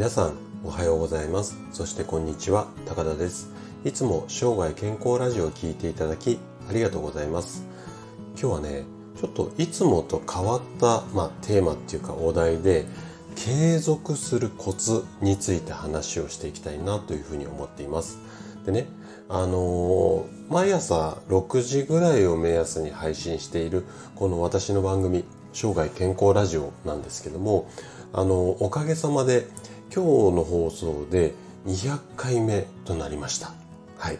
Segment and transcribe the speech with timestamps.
[0.00, 1.58] 皆さんおはようございます。
[1.72, 2.68] そしてこんにちは。
[2.86, 3.50] 高田です。
[3.84, 6.38] いつも生涯健康ラジオを聴いていただき
[6.70, 7.66] ありがとうございます。
[8.32, 8.84] 今日はね
[9.20, 12.86] ちょっといつもと変わった、まあ、テーマっていうかお題で
[13.36, 18.20] 継続するコツについて話をしていきたいなというふうに思っています。
[18.64, 18.86] でね
[19.28, 27.68] あのー、毎朝6時ぐらいを目安に配信しているこの私の番組生涯健康ラジオなんですけども
[28.14, 29.46] あのおかげさまで
[29.92, 31.34] 今日の放送で
[31.66, 33.52] 200回目となりました。
[33.98, 34.18] はい。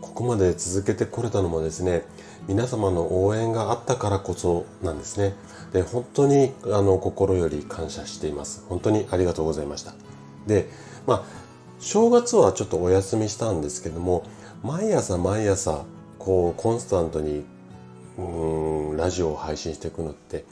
[0.00, 2.04] ここまで続けてこれたのもですね
[2.46, 5.34] 皆様の応援があったからこそなんですね。
[5.72, 8.64] で本当にあの心より感謝しています。
[8.68, 9.94] 本当にありがとうございました。
[10.46, 10.68] で
[11.06, 11.24] まあ
[11.78, 14.24] 正月はちょっとお休みしたんですけども
[14.62, 15.84] 毎朝毎朝
[16.18, 17.44] こうコンスタントに
[18.18, 20.44] うんラジオを配信していくのって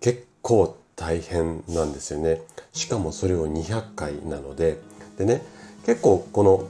[0.00, 2.42] 結構大変なんですよね。
[2.72, 4.80] しかもそれを200回なので
[5.18, 5.42] でね
[5.84, 6.68] 結構この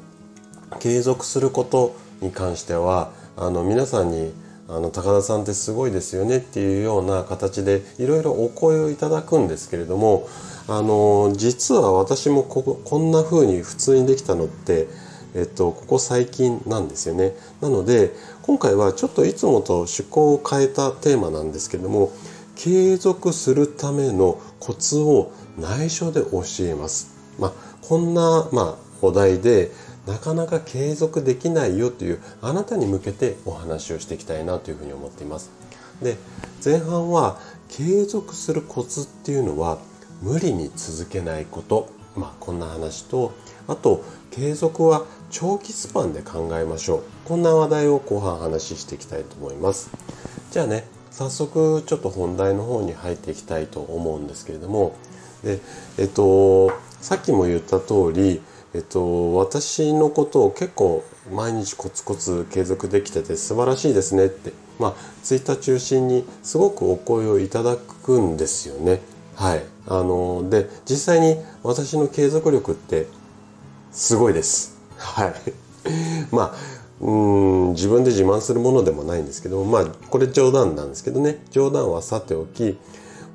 [0.81, 4.33] 継続することに関してはあの皆さんに
[4.69, 10.29] あの高田さんってすごいですよねっていうような形でいろいろお声をいただくんですけれども
[10.69, 14.89] あの実は私もここんな風に普通にできたのって
[15.35, 17.33] えっと、ここ最近なんですよね。
[17.63, 22.13] なので、今回はちょっといつもと趣向を変えたテーマなんですけども、
[22.55, 27.11] 継続するためのコツを内緒で教えます。
[27.39, 29.71] まあ、こんな、まあ、お題で
[30.07, 35.51] なかなか継続できないよというあなたに向けてお話をしていきたいなというふうに思っています。
[36.03, 36.17] で
[36.65, 39.79] 前半は継続するコツっていうのは
[40.21, 43.33] 無理に続けないこと、まあ、こんな話と
[43.67, 49.91] あと継続は長期スパンで考えましょうこんな話題を後半話していきたいと思います
[50.51, 54.97] じゃあね早速ちょっと本題の方に入っていきたいと思うんですけれども
[55.45, 55.61] で
[55.99, 58.41] えっとさっきも言った通り
[58.75, 69.01] えっと私のことを結構毎日コツコツ継続できてて素晴らしいですねってまあツイッター中心にすごくお声をいただくんですよね。
[69.37, 69.65] はい。
[69.87, 73.07] あので実際に私の継続力って
[73.91, 74.79] すごいです。
[74.97, 75.35] はい。
[76.31, 76.55] まあ
[77.01, 81.45] うん自分で自慢するものでもないんですけどまあこれ冗談なんですけどね。
[81.51, 82.79] 冗談はさておき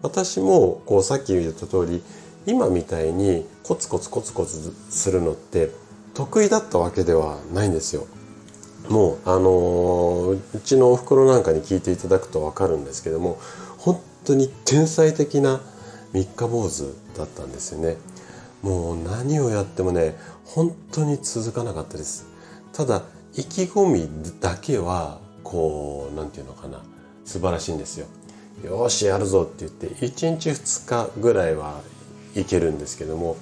[0.01, 2.03] 私もこうさっき言った通り
[2.45, 5.71] 今みたいにコツコツコツコツするのって
[6.13, 8.07] 得意だったわけではないんですよ。
[8.89, 13.37] もうあのー、うちのお袋なんかに聞いていただくと分かるんですけども
[13.77, 15.59] 本当に天才的な
[16.13, 17.97] 三日坊主だったんですよね。
[18.61, 20.15] もう何をやってもね
[20.45, 22.27] 本当に続かなかったです。
[22.71, 23.03] ただ
[23.35, 24.09] 意気込み
[24.39, 26.81] だけはこう何て言うのかな
[27.25, 28.07] 素晴らしいんですよ。
[28.63, 31.81] よしやるぞって言って1日2日ぐらいは
[32.35, 33.37] いけるんですけども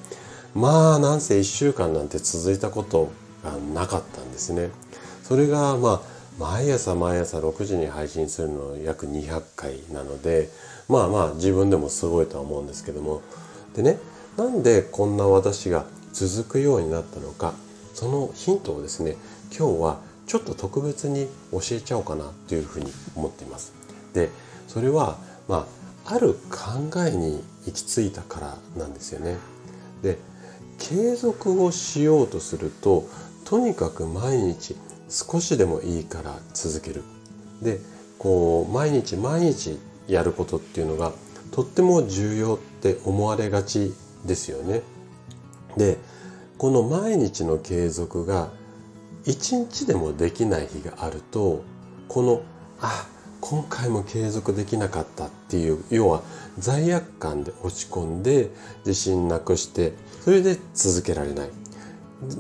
[0.54, 3.12] まあなんせ1週間なんて続いたこと
[3.44, 4.70] がなかったんですね。
[5.24, 6.02] それがまあ
[6.40, 10.50] 毎朝毎朝6時に配信するの約200回なので
[10.90, 13.22] まあまあ自分でもすごいとは思うんですけども
[13.74, 13.98] でね
[14.38, 17.54] なんでこんな私が続くようになったのか
[17.94, 19.16] そのヒントをですね
[19.58, 23.74] 今日はちょっと特別に教えちゃおうかなというふうに思っています。
[24.14, 24.30] で
[24.68, 25.18] それは
[25.48, 25.68] ま
[26.06, 29.38] あある考えに行き着いたからなんですよね。
[30.02, 30.20] で
[30.78, 33.08] 継続をしようとすると
[33.46, 34.76] とにかく毎日
[35.10, 37.04] 少しでもいいから続ける。
[37.62, 37.80] で
[38.20, 41.12] こう毎日毎日やることっていうのが
[41.52, 43.94] とっても重要って思われがち
[44.26, 44.82] ですよね。
[45.78, 45.98] で
[46.58, 48.50] この毎日の継続が
[49.26, 51.64] 一日でもできない日があると
[52.08, 52.42] この
[52.80, 53.08] あ
[53.48, 56.24] 今回も継続できなかったっていう要は
[56.58, 58.50] 罪悪感で落ち込んで
[58.88, 61.50] 自信なくしてそれで続けられない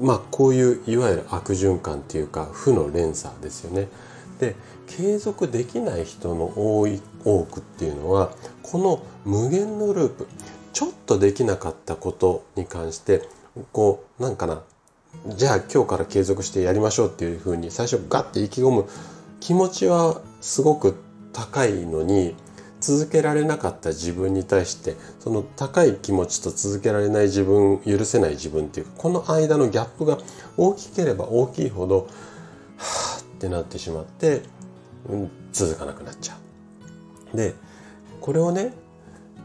[0.01, 3.88] まあこういういわゆる悪循環っていうか負の連鎖ですよね。
[4.39, 4.55] で
[4.88, 8.31] 継続できない人の多い多くっていうのは
[8.63, 10.27] この無限のループ
[10.74, 13.21] ちょっとできなかったことに関して
[13.71, 14.63] こうなんかな
[15.27, 18.85] じゃあ今日から継続してやりましょうっていうふうに最初ガッて意気込む
[19.39, 20.95] 気持ちはすごく
[21.33, 22.36] 高いのに
[22.80, 30.19] 続けられなかった自分に対してその高い気持ちと続けられない自分許せない自分っていうこの間のギャップが
[30.56, 32.07] 大きければ大きいほど
[32.77, 34.44] はあってなってしまって、
[35.09, 36.38] うん、続かなくなっちゃ
[37.33, 37.36] う。
[37.38, 37.56] で
[38.21, 38.74] これをね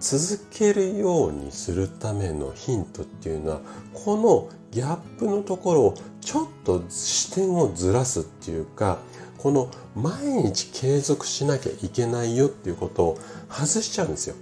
[0.01, 3.61] 続けるようにするためのヒントっていうのは
[3.95, 8.99] このギャップのところをちょっと視点をずらすっていうか
[9.43, 14.37] この毎日継続しなきゃいけないよっていうことを外しちゃうんですよ。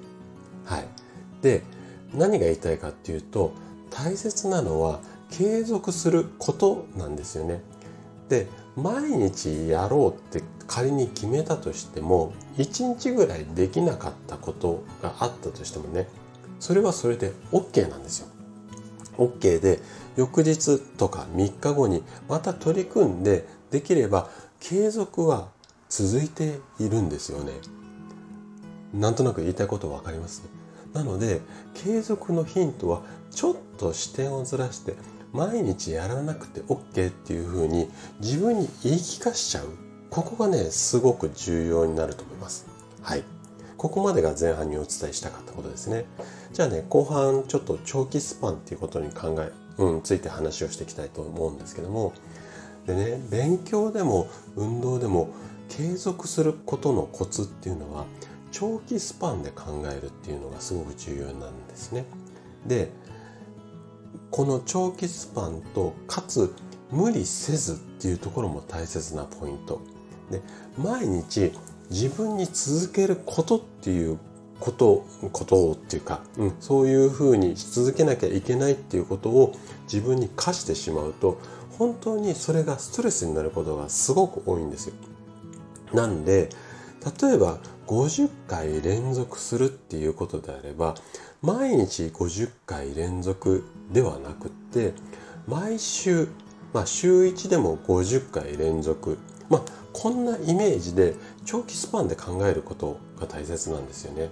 [0.65, 0.89] はい。
[1.41, 1.63] で、
[2.13, 3.53] 何が言いたいかっていうと、
[3.91, 5.01] 大切なのは
[5.31, 7.63] 継続することなんですよね。
[8.29, 8.47] で
[8.77, 16.07] 毎日やろうって仮に決めたとしても1日ぐらいできなかったことがあったとしてもね
[16.61, 18.29] それはそれで OK なんですよ。
[19.17, 19.81] OK で
[20.17, 24.31] 翌日とか3日後にまた取り組んでできれば
[24.61, 25.49] 継続は
[25.89, 27.53] 続いているんですよね。
[28.93, 30.43] なんとなく言いたいこと分かります？
[30.93, 31.41] なので
[31.75, 34.95] 継続のヒントはちょっと視点をずらして
[35.33, 37.91] 毎日やらなくて OK っていうふうに
[38.21, 39.67] 自分に言い聞かしちゃう。
[40.11, 42.67] ここがねすごく重要になると思います。
[43.03, 43.25] はい。
[43.77, 46.07] ここまでが前半にお伝えしたかったことですね。
[46.53, 49.53] じゃあね後半ちょっと長期スパンっていうことに考え、
[49.83, 52.13] うん、ついて話をしていきたいと思うんですけども
[52.89, 55.29] でね勉強でも運動でも
[55.69, 58.07] 継続することのコツっていうのは
[58.51, 62.07] 長期スパンで考えるっていうのがすごく重要なんですね。
[62.67, 62.91] で
[64.31, 66.55] この長期スパンとかつ
[66.91, 69.83] 無理せずっていうところも大切なポイント
[70.31, 70.41] で
[70.79, 71.53] 毎日
[71.91, 74.19] 自分に続けることっていう
[74.61, 81.39] ことことっていうか、うん、そういうふうにし続けなきゃいけないっていうことを自分に課してしまうと
[81.79, 84.95] 本当にそれがストレスになることがすごく多いんですよ。
[85.95, 86.51] なんで
[87.23, 90.95] 例えば50回連続するっていうことであれば
[91.41, 94.93] 毎日50回連続ではなくって
[95.47, 96.29] 毎週、
[96.75, 99.17] まあ、週1でも50回連続
[99.49, 101.15] まあこんなイメージで
[101.47, 104.29] 長期スパンで考えることが大切なんですよね。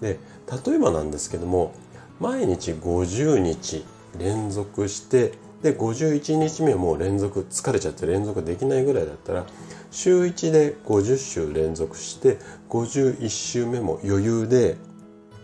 [0.00, 0.18] で
[0.66, 1.74] 例えばなんですけども
[2.18, 3.84] 毎日50日
[4.18, 9.46] 連続してで51日目もう連続疲れちゃって連続できないぐらいだったら
[9.90, 12.38] 週1で50週連続して
[12.68, 14.76] 51週目も余裕で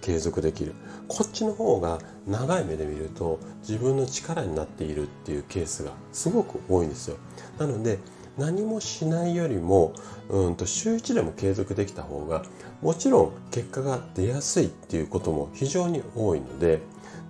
[0.01, 0.75] 継続できる。
[1.09, 7.17] こっちの方が長い目で見ると自分の力になっているっていうケースがすごく多いんですよ。
[7.59, 7.99] なので
[8.39, 9.93] 何もしないよりも
[10.29, 12.43] うんと週1でも継続できた方が
[12.83, 16.81] もちろん結果が出やすいっていうことも非常に多いので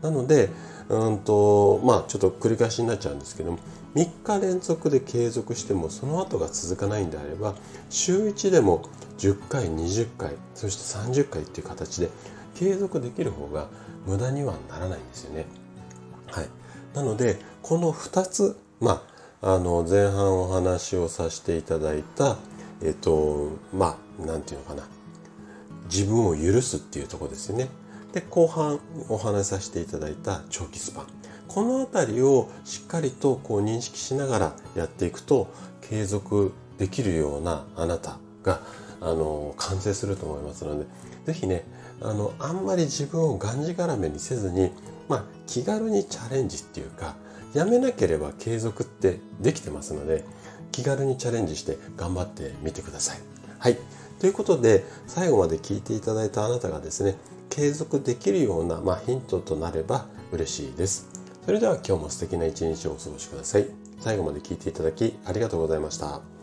[0.02, 0.50] なので
[0.88, 3.58] うんとまあちょっと繰り返しになっちゃうんですけども
[3.94, 7.54] 3日連続で継続してもその後が続かないんであれば
[7.90, 8.88] 週1でも
[9.18, 12.10] 10回20回そして30回っていう形で
[12.54, 13.68] 継続できる方が
[14.06, 15.46] 無駄にはならないんですよね。
[16.26, 16.48] はい、
[16.94, 19.02] なのでこの2つま
[19.40, 22.36] ああの前半お話をさせていただいた
[22.82, 24.88] えっとまあ何て言うのかな
[25.84, 27.68] 自分を許すっていうとこですよね。
[28.14, 28.78] で後半
[29.08, 31.06] お話しさせていただいた長期スパン
[31.48, 35.52] この辺りをしっかりとこう認識しながらやっていくと
[35.82, 38.60] 継続できるようなあなたが
[39.00, 40.86] あの完成すると思いますので
[41.26, 41.64] 是非ね
[42.00, 44.70] あのあんまり自分をがんじがらめにせずに、
[45.08, 47.16] まあ、気軽にチャレンジっていうか
[47.52, 50.24] やめなければ継続ってできてますので
[50.70, 53.18] 気軽にチャレンジして頑張ってみてください。
[53.58, 53.78] はい
[54.24, 57.16] ということで最後まで聞いていただいたあなたがですね
[57.50, 61.10] 継続できるような、まあ、ヒントとなれば嬉しいです。
[61.44, 63.66] それでは今日も素敵な一日をお過ごしください。
[64.00, 66.33] 最後まで聞いていただきありがとうございました。